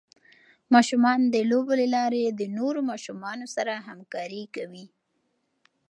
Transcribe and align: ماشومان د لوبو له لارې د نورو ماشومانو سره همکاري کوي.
ماشومان 0.73 1.19
د 1.33 1.35
لوبو 1.49 1.73
له 1.81 1.87
لارې 1.95 2.23
د 2.25 2.41
نورو 2.57 2.79
ماشومانو 2.91 3.45
سره 3.55 3.73
همکاري 3.87 4.43
کوي. 4.55 4.85